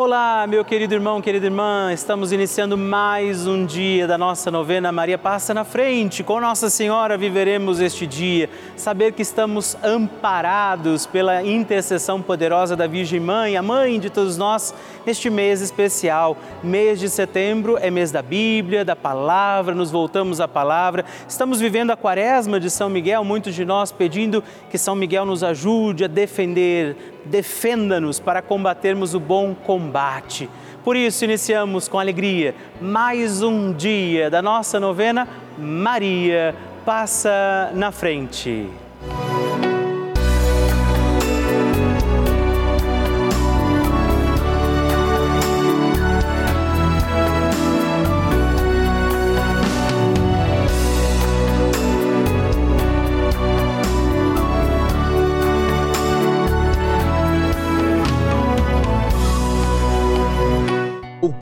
[0.00, 5.18] Olá, meu querido irmão, querida irmã, estamos iniciando mais um dia da nossa novena Maria
[5.18, 6.22] Passa na Frente.
[6.22, 13.18] Com Nossa Senhora viveremos este dia, saber que estamos amparados pela intercessão poderosa da Virgem
[13.18, 14.72] Mãe, a mãe de todos nós,
[15.04, 16.36] neste mês especial.
[16.62, 21.04] Mês de setembro é mês da Bíblia, da palavra, nos voltamos à palavra.
[21.28, 25.42] Estamos vivendo a quaresma de São Miguel, muitos de nós pedindo que São Miguel nos
[25.42, 30.48] ajude a defender, defenda-nos para combatermos o bom combate.
[30.84, 36.54] Por isso, iniciamos com alegria mais um dia da nossa novena Maria
[36.84, 38.66] Passa na Frente.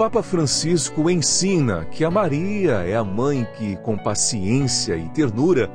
[0.06, 5.68] Papa Francisco ensina que a Maria é a mãe que, com paciência e ternura,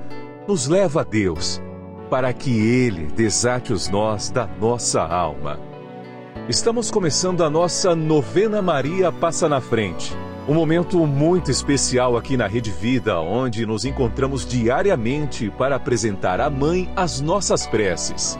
[0.47, 1.61] nos leva a Deus,
[2.09, 5.59] para que Ele desate os nós da nossa alma.
[6.47, 10.15] Estamos começando a nossa novena Maria Passa na Frente.
[10.47, 16.49] Um momento muito especial aqui na Rede Vida, onde nos encontramos diariamente para apresentar à
[16.49, 18.39] Mãe as nossas preces.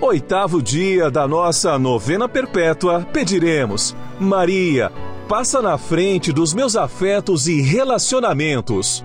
[0.00, 4.92] oitavo dia da nossa novena perpétua, pediremos: Maria,
[5.28, 9.04] passa na frente dos meus afetos e relacionamentos.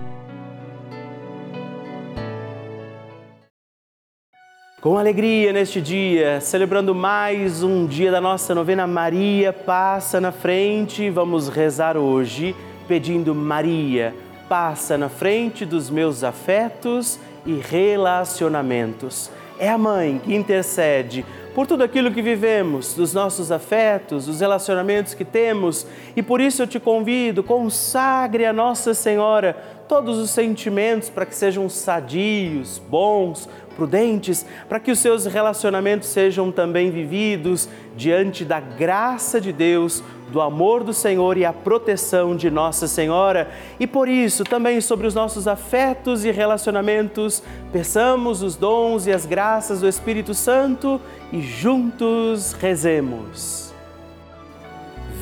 [4.80, 11.08] Com alegria neste dia, celebrando mais um dia da nossa novena Maria Passa na Frente,
[11.08, 12.54] vamos rezar hoje
[12.88, 14.12] pedindo Maria,
[14.48, 19.30] passa na frente dos meus afetos e relacionamentos
[19.62, 21.24] é a mãe que intercede
[21.54, 25.86] por tudo aquilo que vivemos, dos nossos afetos, dos relacionamentos que temos,
[26.16, 29.56] e por isso eu te convido, consagre a Nossa Senhora
[29.86, 36.50] todos os sentimentos para que sejam sadios, bons, prudentes, para que os seus relacionamentos sejam
[36.50, 42.50] também vividos diante da graça de Deus, do amor do Senhor e a proteção de
[42.50, 43.50] Nossa Senhora.
[43.78, 49.26] E por isso, também sobre os nossos afetos e relacionamentos, peçamos os dons e as
[49.26, 51.00] graças do Espírito Santo
[51.30, 53.72] e juntos rezemos.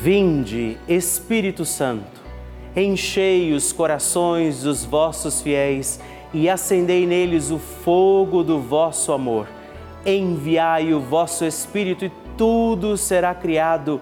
[0.01, 2.21] Vinde, Espírito Santo,
[2.75, 5.99] enchei os corações dos vossos fiéis
[6.33, 9.47] e acendei neles o fogo do vosso amor.
[10.05, 14.01] Enviai o vosso Espírito e tudo será criado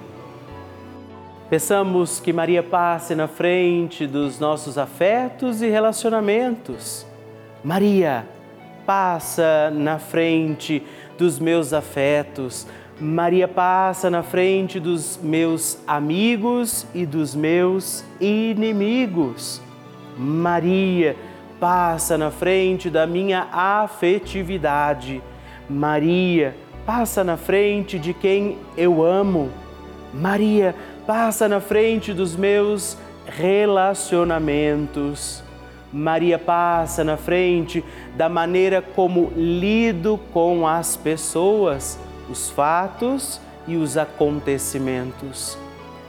[1.51, 7.05] Peçamos que Maria passe na frente dos nossos afetos e relacionamentos.
[7.61, 8.25] Maria,
[8.85, 10.81] passa na frente
[11.17, 12.65] dos meus afetos.
[12.97, 19.61] Maria passa na frente dos meus amigos e dos meus inimigos.
[20.17, 21.17] Maria
[21.59, 25.21] passa na frente da minha afetividade.
[25.69, 29.51] Maria passa na frente de quem eu amo.
[30.13, 30.90] Maria passa
[31.49, 35.43] na frente dos meus relacionamentos.
[35.91, 37.83] Maria passa na frente
[38.15, 41.99] da maneira como lido com as pessoas,
[42.29, 45.57] os fatos e os acontecimentos.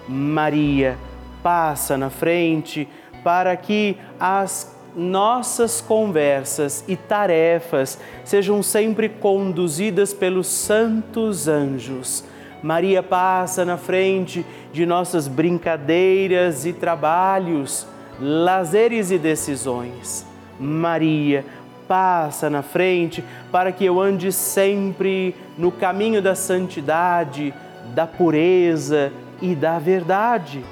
[0.09, 0.97] Maria
[1.43, 2.89] passa na frente
[3.25, 12.31] para que as nossas conversas e tarefas sejam sempre conduzidas pelos santos anjos
[12.63, 17.87] Maria passa na frente de nossas brincadeiras e trabalhos,
[18.21, 20.25] lazeres e decisões.
[20.61, 21.45] Maria
[21.89, 27.53] passa na frente para que eu ande sempre no caminho da santidade,
[27.95, 30.65] da pureza e da verdade.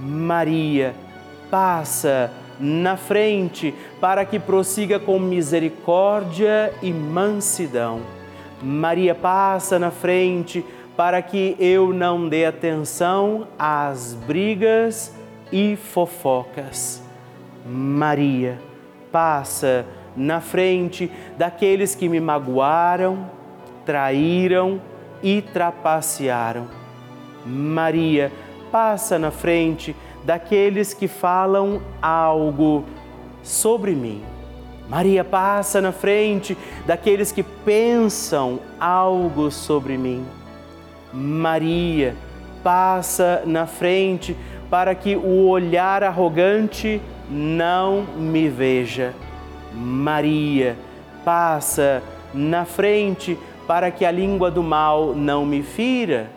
[0.00, 0.94] Maria,
[1.50, 8.00] passa na frente para que prossiga com misericórdia e mansidão.
[8.62, 10.64] Maria, passa na frente
[11.00, 15.16] para que eu não dê atenção às brigas
[15.50, 17.02] e fofocas.
[17.64, 18.58] Maria,
[19.10, 23.30] passa na frente daqueles que me magoaram,
[23.86, 24.78] traíram
[25.22, 26.68] e trapacearam.
[27.46, 28.30] Maria,
[28.70, 32.84] passa na frente daqueles que falam algo
[33.42, 34.22] sobre mim.
[34.86, 40.26] Maria passa na frente daqueles que pensam algo sobre mim.
[41.12, 42.14] Maria
[42.62, 44.36] passa na frente
[44.68, 49.12] para que o olhar arrogante não me veja.
[49.72, 50.76] Maria
[51.24, 52.02] passa
[52.32, 56.30] na frente para que a língua do mal não me fira.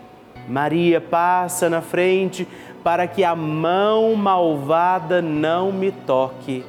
[0.48, 2.46] Maria passa na frente
[2.82, 6.64] para que a mão malvada não me toque.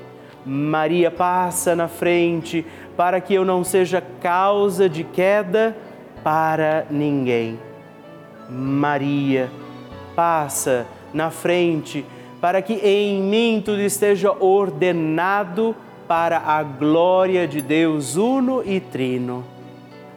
[0.45, 2.65] Maria passa na frente
[2.95, 5.75] para que eu não seja causa de queda
[6.23, 7.59] para ninguém.
[8.49, 9.49] Maria
[10.15, 12.05] passa na frente
[12.39, 15.75] para que em mim tudo esteja ordenado
[16.07, 19.43] para a glória de Deus uno e trino.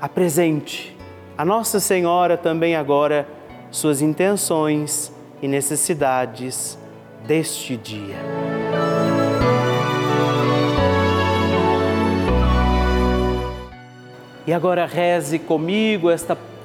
[0.00, 0.96] Apresente
[1.36, 3.26] a Nossa Senhora também agora
[3.70, 6.78] suas intenções e necessidades
[7.26, 8.16] deste dia.
[14.46, 16.34] E agora reze comigo esta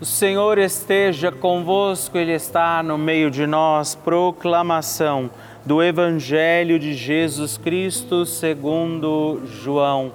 [0.00, 3.94] O Senhor esteja convosco, Ele está no meio de nós.
[3.94, 5.28] Proclamação
[5.62, 10.10] do Evangelho de Jesus Cristo segundo João.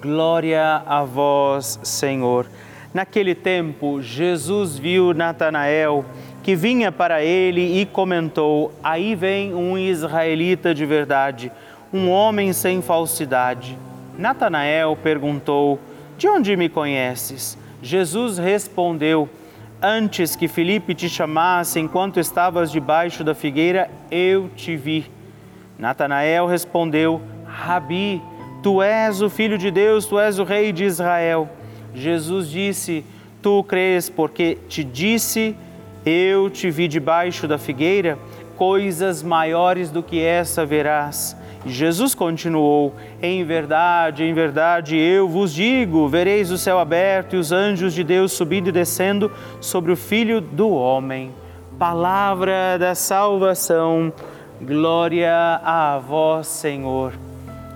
[0.00, 2.46] Glória a vós, Senhor.
[2.94, 6.04] Naquele tempo, Jesus viu Natanael
[6.44, 11.50] que vinha para ele e comentou: Aí vem um israelita de verdade,
[11.92, 13.76] um homem sem falsidade.
[14.16, 15.80] Natanael perguntou:
[16.16, 17.58] De onde me conheces?
[17.84, 19.28] Jesus respondeu:
[19.80, 25.04] Antes que Felipe te chamasse, enquanto estavas debaixo da figueira, eu te vi.
[25.78, 28.22] Natanael respondeu: Rabi,
[28.62, 31.46] tu és o filho de Deus, tu és o rei de Israel.
[31.94, 33.04] Jesus disse:
[33.42, 35.54] Tu crês porque te disse,
[36.06, 38.18] eu te vi debaixo da figueira,
[38.56, 41.36] coisas maiores do que essa verás.
[41.66, 47.52] Jesus continuou: Em verdade, em verdade, eu vos digo: vereis o céu aberto e os
[47.52, 49.30] anjos de Deus subindo e descendo
[49.60, 51.32] sobre o Filho do Homem.
[51.78, 54.12] Palavra da salvação,
[54.60, 57.12] glória a vós, Senhor.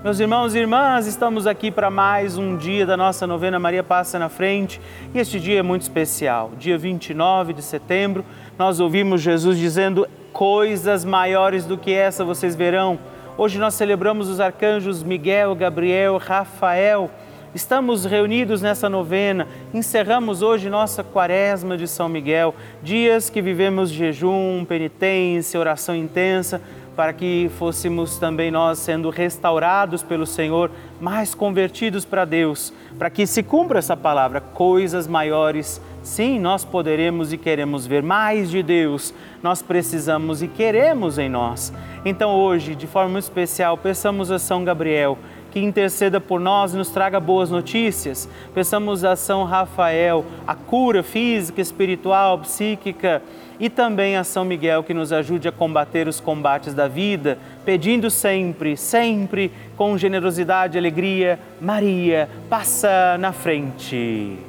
[0.01, 4.17] Meus irmãos e irmãs, estamos aqui para mais um dia da nossa novena Maria Passa
[4.17, 4.79] na Frente
[5.13, 6.51] e este dia é muito especial.
[6.57, 8.23] Dia 29 de setembro,
[8.57, 12.97] nós ouvimos Jesus dizendo: Coisas maiores do que essa vocês verão.
[13.41, 17.09] Hoje nós celebramos os arcanjos Miguel, Gabriel, Rafael.
[17.55, 22.53] Estamos reunidos nessa novena, encerramos hoje nossa quaresma de São Miguel,
[22.83, 26.61] dias que vivemos jejum, penitência, oração intensa,
[26.97, 30.69] para que fôssemos também nós sendo restaurados pelo Senhor,
[30.99, 35.81] mais convertidos para Deus, para que se cumpra essa palavra, coisas maiores.
[36.01, 39.13] Sim, nós poderemos e queremos ver mais de Deus,
[39.43, 41.73] nós precisamos e queremos em nós.
[42.05, 45.17] Então, hoje, de forma especial, peçamos a São Gabriel
[45.51, 48.29] que interceda por nós e nos traga boas notícias.
[48.53, 53.21] Peçamos a São Rafael a cura física, espiritual, psíquica
[53.59, 58.09] e também a São Miguel que nos ajude a combater os combates da vida, pedindo
[58.09, 64.48] sempre, sempre com generosidade e alegria, Maria, passa na frente.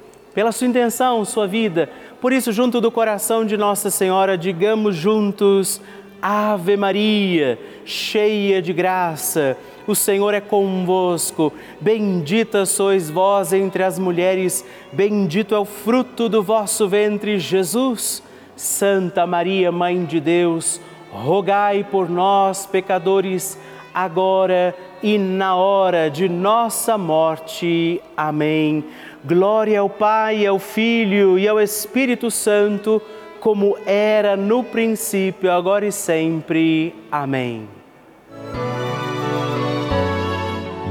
[0.33, 1.89] pela sua intenção, sua vida.
[2.19, 5.81] Por isso, junto do coração de Nossa Senhora, digamos juntos:
[6.21, 9.57] Ave Maria, cheia de graça
[9.87, 11.51] o Senhor é convosco.
[11.79, 18.23] Bendita sois vós entre as mulheres, bendito é o fruto do vosso ventre, Jesus.
[18.55, 20.79] Santa Maria, Mãe de Deus,
[21.11, 23.57] rogai por nós, pecadores,
[23.93, 28.01] agora e na hora de nossa morte.
[28.15, 28.83] Amém.
[29.23, 32.99] Glória ao Pai, ao Filho e ao Espírito Santo,
[33.39, 36.95] como era no princípio, agora e sempre.
[37.11, 37.67] Amém.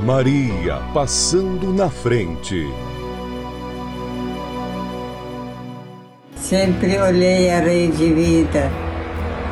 [0.04, 2.66] Maria passando na frente.
[6.36, 8.70] Sempre olhei a Rede Vida.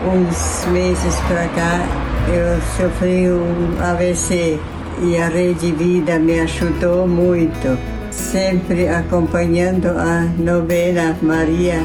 [0.05, 4.59] Uns meses para cá eu sofri um AVC
[5.03, 7.98] e a Rede Vida me ajudou muito.
[8.19, 11.81] Sempre acompanhando a novena Maria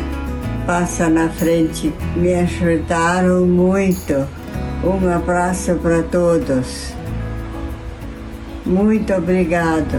[0.66, 1.94] Passa na Frente.
[2.18, 4.28] Me ajudaram muito.
[4.84, 6.94] Um abraço para todos.
[8.66, 9.96] Muito obrigado.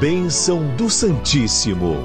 [0.00, 1.96] Bênção do Santíssimo.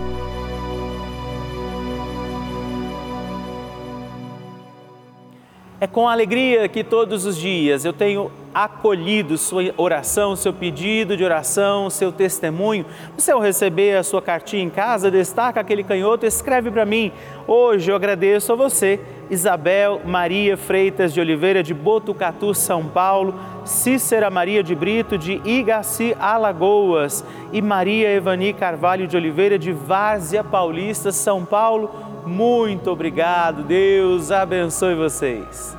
[5.81, 11.23] É com alegria que todos os dias eu tenho acolhido sua oração, seu pedido de
[11.23, 12.85] oração, seu testemunho.
[13.17, 17.11] Você, ao receber a sua cartinha em casa, destaca aquele canhoto, escreve para mim.
[17.47, 23.33] Hoje eu agradeço a você, Isabel Maria Freitas de Oliveira, de Botucatu, São Paulo,
[23.65, 30.43] Cícera Maria de Brito, de Igaci, Alagoas, e Maria Evani Carvalho de Oliveira, de Várzea
[30.43, 31.91] Paulista, São Paulo.
[32.25, 35.78] Muito obrigado, Deus abençoe vocês.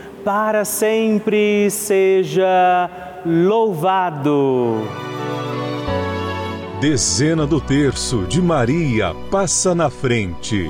[0.23, 2.89] para sempre seja
[3.25, 4.81] louvado.
[6.79, 10.69] Dezena do terço de Maria passa na frente.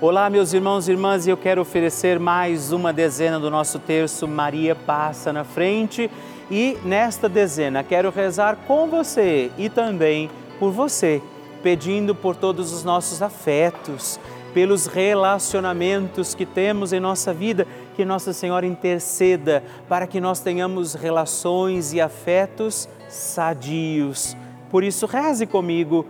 [0.00, 4.28] Olá, meus irmãos e irmãs, e eu quero oferecer mais uma dezena do nosso terço
[4.28, 6.10] Maria passa na frente.
[6.50, 11.22] E nesta dezena quero rezar com você e também por você,
[11.62, 14.20] pedindo por todos os nossos afetos
[14.54, 20.94] pelos relacionamentos que temos em nossa vida, que Nossa Senhora interceda para que nós tenhamos
[20.94, 24.36] relações e afetos sadios.
[24.70, 26.06] Por isso, reze comigo,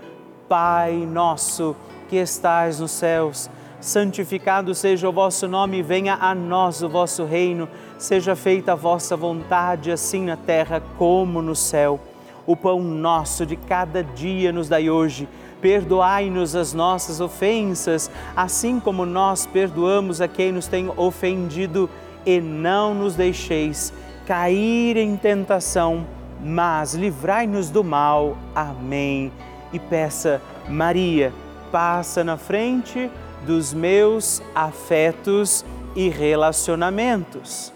[0.47, 1.75] Pai nosso
[2.07, 3.49] que estais nos céus,
[3.81, 7.67] santificado seja o vosso nome, venha a nós o vosso reino,
[7.99, 11.99] seja feita a vossa vontade, assim na terra como no céu.
[12.47, 15.29] O pão nosso de cada dia nos dai hoje
[15.65, 21.89] Perdoai-nos as nossas ofensas, assim como nós perdoamos a quem nos tem ofendido,
[22.27, 23.91] e não nos deixeis
[24.27, 26.07] cair em tentação,
[26.39, 28.37] mas livrai-nos do mal.
[28.55, 29.33] Amém.
[29.73, 31.33] E peça, Maria,
[31.73, 33.11] passa na frente
[33.47, 35.65] dos meus afetos
[35.97, 37.73] e relacionamentos.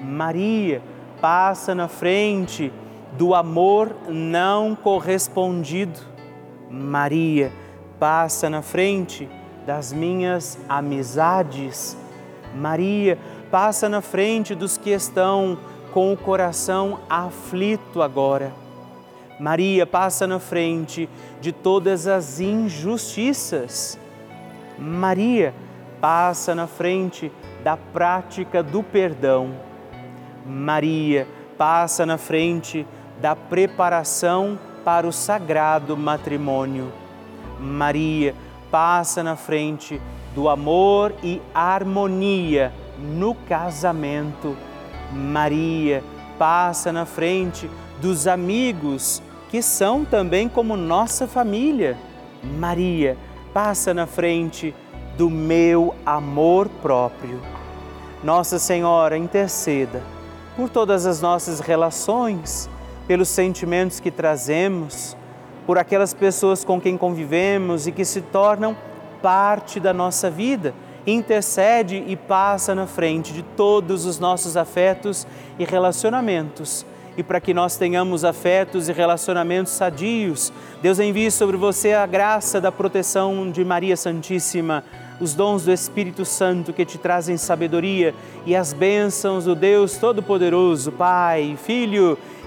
[0.00, 0.80] Maria,
[1.20, 2.72] passa na frente
[3.16, 6.12] do amor não correspondido
[6.72, 7.52] Maria,
[8.00, 9.28] passa na frente
[9.66, 11.96] das minhas amizades.
[12.54, 13.18] Maria,
[13.50, 15.58] passa na frente dos que estão
[15.92, 18.54] com o coração aflito agora.
[19.38, 21.10] Maria, passa na frente
[21.42, 23.98] de todas as injustiças.
[24.78, 25.52] Maria,
[26.00, 27.30] passa na frente
[27.62, 29.54] da prática do perdão.
[30.46, 32.86] Maria, passa na frente
[33.22, 36.92] da preparação para o sagrado matrimônio.
[37.60, 38.34] Maria
[38.68, 40.02] passa na frente
[40.34, 44.56] do amor e harmonia no casamento.
[45.12, 46.02] Maria
[46.36, 51.96] passa na frente dos amigos que são também como nossa família.
[52.42, 53.16] Maria
[53.54, 54.74] passa na frente
[55.16, 57.40] do meu amor próprio.
[58.24, 60.02] Nossa Senhora interceda
[60.56, 62.68] por todas as nossas relações
[63.12, 65.14] pelos sentimentos que trazemos,
[65.66, 68.74] por aquelas pessoas com quem convivemos e que se tornam
[69.20, 70.72] parte da nossa vida.
[71.06, 75.26] Intercede e passa na frente de todos os nossos afetos
[75.58, 76.86] e relacionamentos.
[77.14, 82.62] E para que nós tenhamos afetos e relacionamentos sadios, Deus envie sobre você a graça
[82.62, 84.82] da proteção de Maria Santíssima,
[85.20, 88.14] os dons do Espírito Santo que te trazem sabedoria
[88.46, 92.16] e as bênçãos do Deus Todo-Poderoso, Pai, Filho